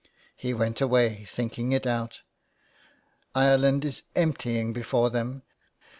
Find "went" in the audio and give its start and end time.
0.51-0.81